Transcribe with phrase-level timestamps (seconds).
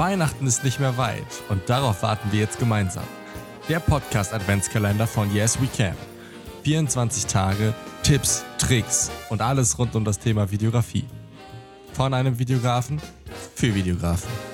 [0.00, 3.04] Weihnachten ist nicht mehr weit und darauf warten wir jetzt gemeinsam.
[3.68, 5.94] Der Podcast Adventskalender von Yes We Can.
[6.64, 11.04] 24 Tage, Tipps, Tricks und alles rund um das Thema Videografie.
[11.92, 12.98] Von einem Videografen
[13.54, 14.49] für Videografen.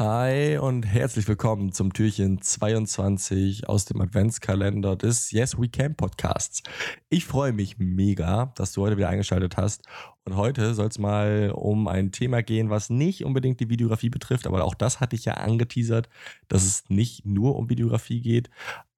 [0.00, 6.62] Hi und herzlich willkommen zum Türchen 22 aus dem Adventskalender des Yes We Can Podcasts.
[7.10, 9.84] Ich freue mich mega, dass du heute wieder eingeschaltet hast.
[10.24, 14.46] Und heute soll es mal um ein Thema gehen, was nicht unbedingt die Videografie betrifft,
[14.46, 16.08] aber auch das hatte ich ja angeteasert,
[16.48, 18.48] dass es nicht nur um Videografie geht,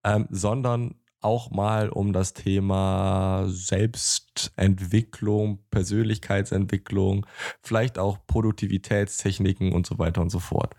[0.04, 7.26] ähm, sondern auch mal um das Thema Selbstentwicklung, Persönlichkeitsentwicklung,
[7.60, 10.74] vielleicht auch Produktivitätstechniken und so weiter und so fort.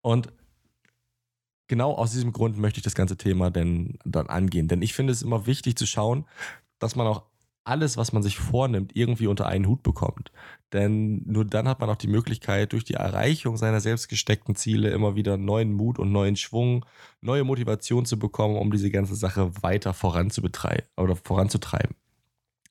[0.00, 0.32] Und
[1.68, 4.68] genau aus diesem Grund möchte ich das ganze Thema denn dann angehen.
[4.68, 6.26] Denn ich finde es immer wichtig zu schauen,
[6.78, 7.24] dass man auch
[7.64, 10.32] alles, was man sich vornimmt, irgendwie unter einen Hut bekommt.
[10.72, 14.90] Denn nur dann hat man auch die Möglichkeit, durch die Erreichung seiner selbst gesteckten Ziele
[14.90, 16.84] immer wieder neuen Mut und neuen Schwung,
[17.20, 19.94] neue Motivation zu bekommen, um diese ganze Sache weiter
[20.96, 21.96] oder voranzutreiben.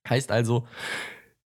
[0.10, 0.68] Heißt also,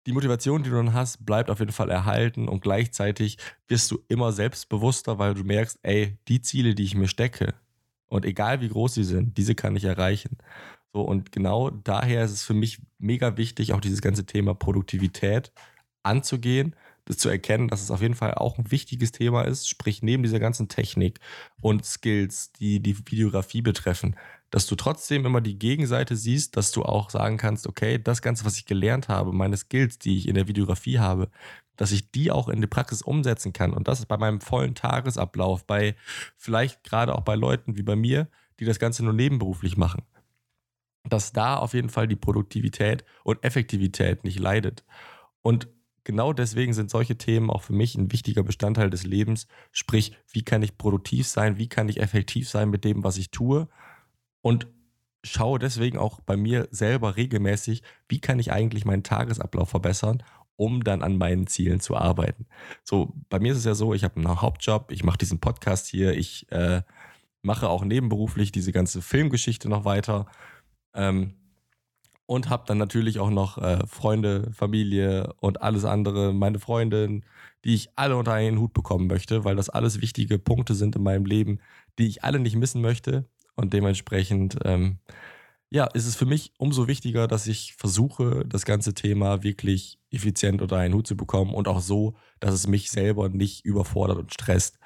[0.06, 4.00] die Motivation, die du dann hast, bleibt auf jeden Fall erhalten und gleichzeitig wirst du
[4.10, 7.54] immer selbstbewusster, weil du merkst, ey, die Ziele, die ich mir stecke
[8.08, 10.38] und egal wie groß sie sind, diese kann ich erreichen.
[10.94, 15.52] So, und genau daher ist es für mich mega wichtig, auch dieses ganze Thema Produktivität
[16.03, 20.03] anzugehen, das zu erkennen, dass es auf jeden Fall auch ein wichtiges Thema ist, sprich
[20.03, 21.19] neben dieser ganzen Technik
[21.61, 24.16] und Skills, die die Videografie betreffen,
[24.52, 28.45] dass du trotzdem immer die Gegenseite siehst, dass du auch sagen kannst, okay, das Ganze,
[28.45, 31.30] was ich gelernt habe, meine Skills, die ich in der Videografie habe,
[31.75, 33.73] dass ich die auch in die Praxis umsetzen kann.
[33.73, 35.95] Und das ist bei meinem vollen Tagesablauf, bei
[36.38, 40.03] vielleicht gerade auch bei Leuten wie bei mir, die das Ganze nur nebenberuflich machen
[41.14, 44.83] dass da auf jeden Fall die Produktivität und Effektivität nicht leidet.
[45.44, 45.67] Und
[46.03, 49.45] genau deswegen sind solche Themen auch für mich ein wichtiger Bestandteil des Lebens.
[49.72, 53.30] Sprich, wie kann ich produktiv sein, wie kann ich effektiv sein mit dem, was ich
[53.30, 53.70] tue.
[54.42, 54.65] Und
[55.23, 60.23] schaue deswegen auch bei mir selber regelmäßig, wie kann ich eigentlich meinen Tagesablauf verbessern,
[60.55, 62.48] um dann an meinen Zielen zu arbeiten.
[62.83, 65.86] So, bei mir ist es ja so, ich habe einen Hauptjob, ich mache diesen Podcast
[65.86, 66.82] hier, ich äh,
[67.43, 70.26] mache auch nebenberuflich diese ganze Filmgeschichte noch weiter
[70.93, 71.33] ähm,
[72.26, 77.26] und habe dann natürlich auch noch äh, Freunde, Familie und alles andere, meine Freundin,
[77.64, 81.03] die ich alle unter einen Hut bekommen möchte, weil das alles wichtige Punkte sind in
[81.03, 81.59] meinem Leben,
[81.99, 83.26] die ich alle nicht missen möchte.
[83.55, 84.99] Und dementsprechend, ähm,
[85.70, 90.61] ja, ist es für mich umso wichtiger, dass ich versuche, das ganze Thema wirklich effizient
[90.61, 94.33] unter einen Hut zu bekommen und auch so, dass es mich selber nicht überfordert und
[94.33, 94.80] stresst.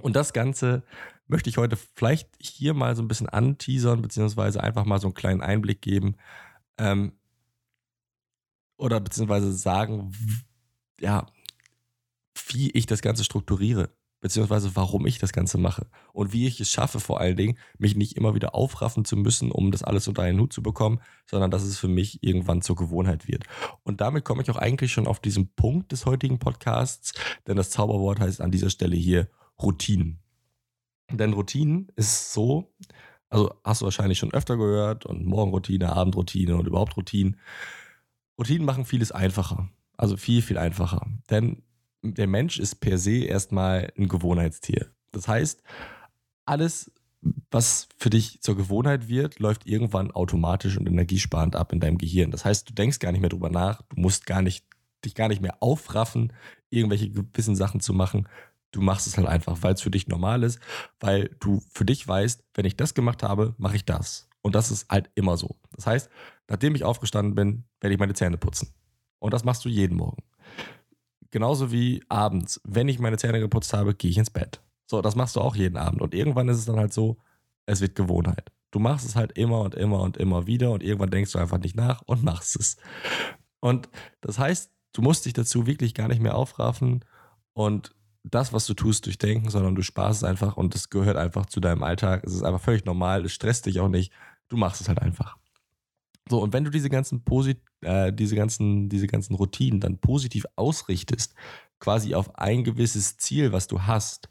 [0.00, 0.84] Und das Ganze
[1.32, 5.14] möchte ich heute vielleicht hier mal so ein bisschen anteasern, beziehungsweise einfach mal so einen
[5.14, 6.14] kleinen Einblick geben.
[6.78, 7.12] Ähm,
[8.76, 10.12] oder beziehungsweise sagen,
[11.00, 11.26] ja,
[12.48, 13.90] wie ich das Ganze strukturiere,
[14.20, 17.96] beziehungsweise warum ich das Ganze mache und wie ich es schaffe, vor allen Dingen, mich
[17.96, 21.50] nicht immer wieder aufraffen zu müssen, um das alles unter einen Hut zu bekommen, sondern
[21.50, 23.44] dass es für mich irgendwann zur Gewohnheit wird.
[23.82, 27.12] Und damit komme ich auch eigentlich schon auf diesen Punkt des heutigen Podcasts,
[27.46, 29.28] denn das Zauberwort heißt an dieser Stelle hier
[29.60, 30.21] Routinen.
[31.18, 32.72] Denn Routinen ist so,
[33.28, 37.38] also hast du wahrscheinlich schon öfter gehört und Morgenroutine, Abendroutine und überhaupt Routinen.
[38.38, 39.68] Routinen machen vieles einfacher.
[39.96, 41.06] Also viel, viel einfacher.
[41.30, 41.62] Denn
[42.02, 44.90] der Mensch ist per se erstmal ein Gewohnheitstier.
[45.12, 45.62] Das heißt,
[46.44, 46.90] alles,
[47.50, 52.30] was für dich zur Gewohnheit wird, läuft irgendwann automatisch und energiesparend ab in deinem Gehirn.
[52.30, 54.66] Das heißt, du denkst gar nicht mehr drüber nach, du musst gar nicht,
[55.04, 56.32] dich gar nicht mehr aufraffen,
[56.70, 58.26] irgendwelche gewissen Sachen zu machen,
[58.72, 60.58] Du machst es halt einfach, weil es für dich normal ist,
[60.98, 64.28] weil du für dich weißt, wenn ich das gemacht habe, mache ich das.
[64.40, 65.56] Und das ist halt immer so.
[65.76, 66.10] Das heißt,
[66.48, 68.74] nachdem ich aufgestanden bin, werde ich meine Zähne putzen.
[69.18, 70.22] Und das machst du jeden Morgen.
[71.30, 74.60] Genauso wie abends, wenn ich meine Zähne geputzt habe, gehe ich ins Bett.
[74.86, 76.02] So, das machst du auch jeden Abend.
[76.02, 77.18] Und irgendwann ist es dann halt so,
[77.66, 78.50] es wird Gewohnheit.
[78.70, 81.58] Du machst es halt immer und immer und immer wieder und irgendwann denkst du einfach
[81.58, 82.76] nicht nach und machst es.
[83.60, 83.88] Und
[84.20, 87.04] das heißt, du musst dich dazu wirklich gar nicht mehr aufraffen
[87.52, 91.46] und das, was du tust, durchdenken, sondern du sparst es einfach und es gehört einfach
[91.46, 92.22] zu deinem Alltag.
[92.24, 94.12] Es ist einfach völlig normal, es stresst dich auch nicht.
[94.48, 95.36] Du machst es halt einfach.
[96.28, 100.46] So, und wenn du diese ganzen, Posit äh, diese ganzen, diese ganzen Routinen dann positiv
[100.54, 101.34] ausrichtest,
[101.80, 104.28] quasi auf ein gewisses Ziel, was du hast,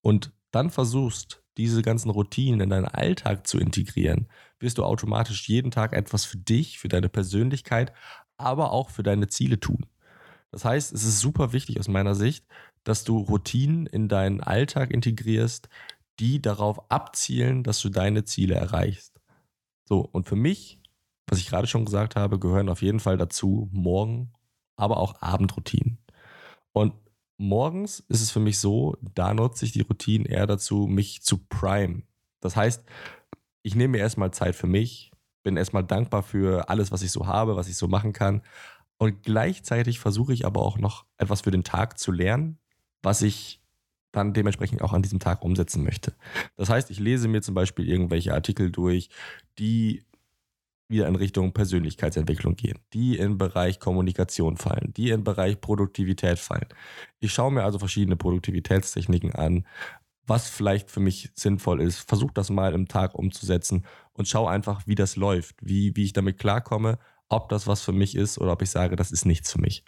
[0.00, 4.28] und dann versuchst, diese ganzen Routinen in deinen Alltag zu integrieren,
[4.60, 7.92] wirst du automatisch jeden Tag etwas für dich, für deine Persönlichkeit,
[8.38, 9.86] aber auch für deine Ziele tun.
[10.50, 12.46] Das heißt, es ist super wichtig aus meiner Sicht,
[12.86, 15.68] dass du Routinen in deinen Alltag integrierst,
[16.20, 19.20] die darauf abzielen, dass du deine Ziele erreichst.
[19.88, 20.80] So, und für mich,
[21.26, 24.32] was ich gerade schon gesagt habe, gehören auf jeden Fall dazu Morgen,
[24.76, 25.98] aber auch Abendroutinen.
[26.72, 26.94] Und
[27.38, 31.38] morgens ist es für mich so, da nutze ich die Routinen eher dazu, mich zu
[31.38, 32.02] prime.
[32.40, 32.84] Das heißt,
[33.62, 35.10] ich nehme mir erstmal Zeit für mich,
[35.42, 38.42] bin erstmal dankbar für alles, was ich so habe, was ich so machen kann.
[38.96, 42.60] Und gleichzeitig versuche ich aber auch noch etwas für den Tag zu lernen,
[43.06, 43.62] was ich
[44.10, 46.12] dann dementsprechend auch an diesem Tag umsetzen möchte.
[46.56, 49.10] Das heißt, ich lese mir zum Beispiel irgendwelche Artikel durch,
[49.60, 50.04] die
[50.88, 56.66] wieder in Richtung Persönlichkeitsentwicklung gehen, die in Bereich Kommunikation fallen, die in Bereich Produktivität fallen.
[57.20, 59.64] Ich schaue mir also verschiedene Produktivitätstechniken an,
[60.26, 64.84] was vielleicht für mich sinnvoll ist, versuche das mal im Tag umzusetzen und schaue einfach,
[64.86, 66.98] wie das läuft, wie, wie ich damit klarkomme,
[67.28, 69.84] ob das was für mich ist oder ob ich sage, das ist nichts für mich.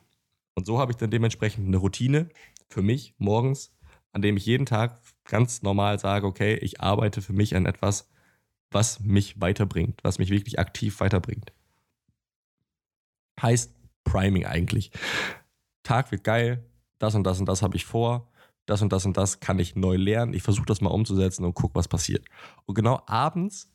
[0.58, 2.28] Und so habe ich dann dementsprechend eine Routine
[2.68, 3.72] für mich morgens,
[4.12, 8.08] an dem ich jeden Tag ganz normal sage, okay, ich arbeite für mich an etwas,
[8.70, 11.52] was mich weiterbringt, was mich wirklich aktiv weiterbringt.
[13.40, 13.74] Heißt
[14.04, 14.90] Priming eigentlich.
[15.82, 16.64] Tag wird geil,
[16.98, 18.30] das und das und das habe ich vor,
[18.66, 20.34] das und das und das kann ich neu lernen.
[20.34, 22.24] Ich versuche das mal umzusetzen und gucke, was passiert.
[22.66, 23.70] Und genau abends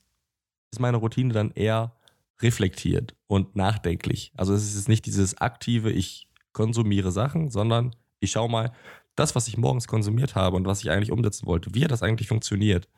[0.71, 1.95] ist meine Routine dann eher
[2.41, 4.31] reflektiert und nachdenklich.
[4.35, 8.71] Also es ist nicht dieses aktive, ich konsumiere Sachen, sondern ich schaue mal,
[9.15, 12.03] das, was ich morgens konsumiert habe und was ich eigentlich umsetzen wollte, wie hat das
[12.03, 12.89] eigentlich funktioniert?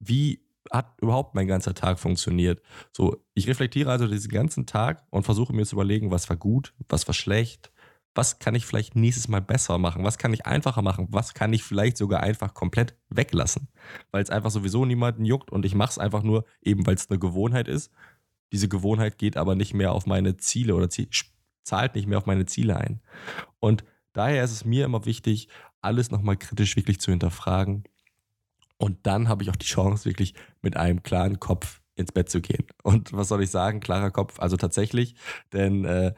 [0.00, 2.60] Wie hat überhaupt mein ganzer Tag funktioniert?
[2.92, 6.74] So, ich reflektiere also diesen ganzen Tag und versuche mir zu überlegen, was war gut,
[6.88, 7.72] was war schlecht,
[8.14, 11.52] was kann ich vielleicht nächstes Mal besser machen, was kann ich einfacher machen, was kann
[11.52, 13.68] ich vielleicht sogar einfach komplett weglassen,
[14.10, 17.08] weil es einfach sowieso niemanden juckt und ich mache es einfach nur eben, weil es
[17.10, 17.92] eine Gewohnheit ist.
[18.52, 20.88] Diese Gewohnheit geht aber nicht mehr auf meine Ziele oder
[21.62, 23.00] zahlt nicht mehr auf meine Ziele ein.
[23.60, 25.48] Und daher ist es mir immer wichtig,
[25.80, 27.84] alles nochmal kritisch wirklich zu hinterfragen
[28.82, 32.40] und dann habe ich auch die Chance, wirklich mit einem klaren Kopf ins Bett zu
[32.40, 32.66] gehen.
[32.82, 33.78] Und was soll ich sagen?
[33.78, 35.14] Klarer Kopf, also tatsächlich,
[35.52, 36.14] denn äh,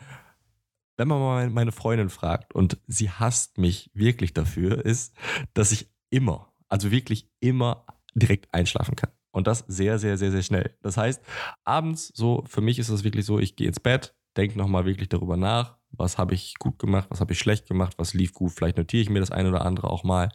[0.97, 5.15] wenn man mal meine Freundin fragt und sie hasst mich wirklich dafür, ist,
[5.53, 9.11] dass ich immer, also wirklich immer direkt einschlafen kann.
[9.31, 10.75] Und das sehr, sehr, sehr, sehr schnell.
[10.81, 11.21] Das heißt,
[11.65, 15.11] abends, so, für mich ist es wirklich so, ich gehe ins Bett, denke nochmal wirklich
[15.11, 18.53] darüber nach, was habe ich gut gemacht, was habe ich schlecht gemacht, was lief gut,
[18.53, 20.31] vielleicht notiere ich mir das eine oder andere auch mal.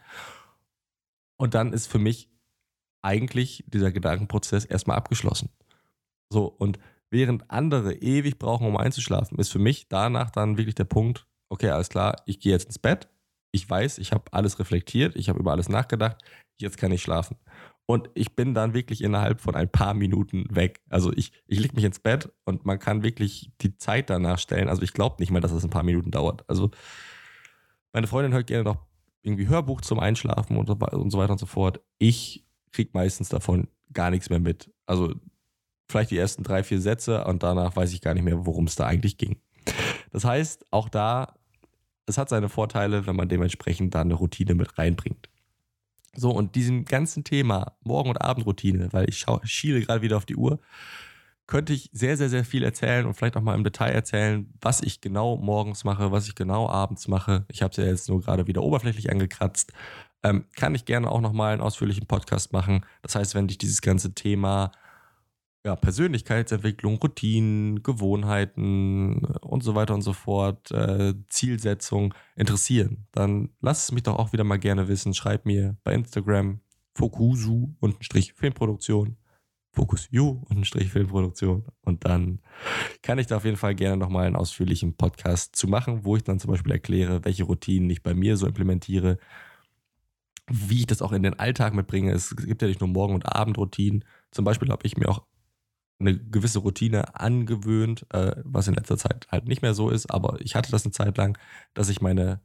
[1.38, 2.30] Und dann ist für mich
[3.02, 5.50] eigentlich dieser Gedankenprozess erstmal abgeschlossen.
[6.32, 6.80] So, und
[7.10, 11.70] während andere ewig brauchen, um einzuschlafen, ist für mich danach dann wirklich der Punkt, okay,
[11.70, 13.08] alles klar, ich gehe jetzt ins Bett,
[13.52, 16.18] ich weiß, ich habe alles reflektiert, ich habe über alles nachgedacht,
[16.58, 17.38] jetzt kann ich schlafen.
[17.90, 20.80] Und ich bin dann wirklich innerhalb von ein paar Minuten weg.
[20.90, 24.70] Also ich, ich lege mich ins Bett und man kann wirklich die Zeit danach stellen.
[24.70, 26.48] Also ich glaube nicht mal, dass es ein paar Minuten dauert.
[26.48, 26.70] Also
[27.92, 28.86] meine Freundin hört gerne noch
[29.24, 31.82] irgendwie Hörbuch zum Einschlafen und und so weiter und so fort.
[31.98, 34.72] Ich kriege meistens davon gar nichts mehr mit.
[34.86, 35.16] Also
[35.90, 38.76] vielleicht die ersten drei, vier Sätze und danach weiß ich gar nicht mehr, worum es
[38.76, 39.42] da eigentlich ging.
[40.12, 41.34] Das heißt, auch da,
[42.06, 45.28] es hat seine Vorteile, wenn man dementsprechend da eine Routine mit reinbringt.
[46.20, 50.26] So, und diesem ganzen Thema Morgen- und Abendroutine, weil ich schaue, schiele gerade wieder auf
[50.26, 50.60] die Uhr,
[51.48, 54.82] könnte ich sehr, sehr, sehr viel erzählen und vielleicht auch mal im Detail erzählen, was
[54.82, 57.46] ich genau morgens mache, was ich genau abends mache.
[57.48, 59.72] Ich habe es ja jetzt nur gerade wieder oberflächlich angekratzt.
[60.22, 62.86] Ähm, kann ich gerne auch nochmal einen ausführlichen Podcast machen.
[63.02, 64.72] Das heißt, wenn dich dieses ganze Thema
[65.66, 73.84] ja, Persönlichkeitsentwicklung, Routinen, Gewohnheiten und so weiter und so fort, äh, Zielsetzung interessieren, dann lass
[73.84, 75.14] es mich doch auch wieder mal gerne wissen.
[75.14, 76.62] Schreib mir bei Instagram
[76.94, 79.18] Fokusu und Strich Filmproduktion
[79.72, 81.66] Focus You und Strich Filmproduktion.
[81.82, 82.42] Und dann
[83.02, 86.24] kann ich da auf jeden Fall gerne nochmal einen ausführlichen Podcast zu machen, wo ich
[86.24, 89.20] dann zum Beispiel erkläre, welche Routinen ich bei mir so implementiere,
[90.48, 92.12] wie ich das auch in den Alltag mitbringe.
[92.12, 94.04] Es gibt ja nicht nur Morgen- und Abendroutinen.
[94.32, 95.24] Zum Beispiel habe ich mir auch
[96.00, 100.40] eine gewisse Routine angewöhnt, äh, was in letzter Zeit halt nicht mehr so ist, aber
[100.42, 101.38] ich hatte das eine Zeit lang,
[101.74, 102.42] dass ich meine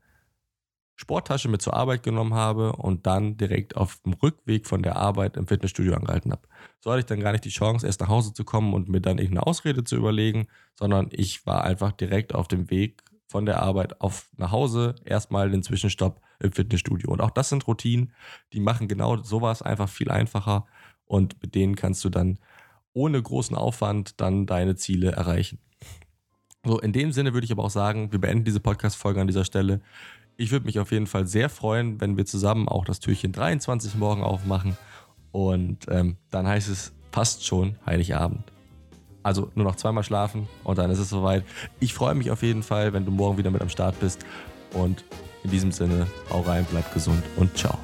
[0.96, 5.36] Sporttasche mit zur Arbeit genommen habe und dann direkt auf dem Rückweg von der Arbeit
[5.36, 6.46] im Fitnessstudio angehalten habe.
[6.80, 9.00] So hatte ich dann gar nicht die Chance, erst nach Hause zu kommen und mir
[9.00, 13.60] dann irgendeine Ausrede zu überlegen, sondern ich war einfach direkt auf dem Weg von der
[13.60, 17.10] Arbeit auf nach Hause, erstmal den Zwischenstopp im Fitnessstudio.
[17.10, 18.12] Und auch das sind Routinen,
[18.52, 20.66] die machen genau sowas einfach viel einfacher
[21.06, 22.38] und mit denen kannst du dann
[22.94, 25.58] ohne großen Aufwand dann deine Ziele erreichen.
[26.64, 29.44] So, in dem Sinne würde ich aber auch sagen, wir beenden diese Podcast-Folge an dieser
[29.44, 29.80] Stelle.
[30.36, 33.96] Ich würde mich auf jeden Fall sehr freuen, wenn wir zusammen auch das Türchen 23
[33.96, 34.76] morgen aufmachen.
[35.30, 38.44] Und ähm, dann heißt es fast schon Heiligabend.
[39.22, 41.44] Also nur noch zweimal schlafen und dann ist es soweit.
[41.80, 44.24] Ich freue mich auf jeden Fall, wenn du morgen wieder mit am Start bist.
[44.72, 45.04] Und
[45.44, 47.78] in diesem Sinne, hau rein, bleib gesund und ciao.